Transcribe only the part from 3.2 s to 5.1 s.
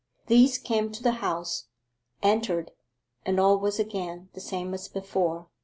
and all was again the same as